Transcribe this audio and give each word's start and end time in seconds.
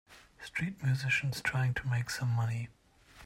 Street 0.43 0.81
musicians 0.83 1.41
trying 1.41 1.75
to 1.75 1.87
make 1.87 2.09
some 2.09 2.29
money. 2.31 2.69